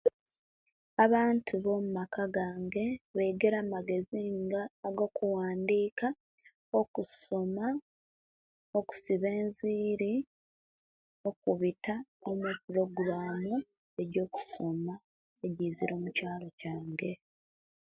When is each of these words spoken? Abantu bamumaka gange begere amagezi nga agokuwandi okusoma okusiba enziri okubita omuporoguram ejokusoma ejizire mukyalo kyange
Abantu 1.05 1.53
bamumaka 1.65 2.21
gange 2.35 2.85
begere 3.15 3.57
amagezi 3.63 4.21
nga 4.43 4.61
agokuwandi 4.87 5.79
okusoma 6.79 7.65
okusiba 8.77 9.27
enziri 9.39 10.13
okubita 11.29 11.95
omuporoguram 12.29 13.43
ejokusoma 14.01 14.93
ejizire 15.45 15.93
mukyalo 16.03 16.47
kyange 16.59 17.11